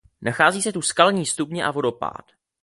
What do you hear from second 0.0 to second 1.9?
Nachází se tu skalní stupně a